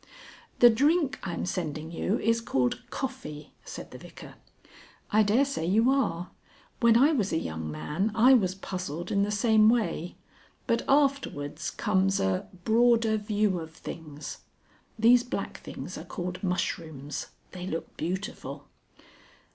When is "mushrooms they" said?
16.43-17.67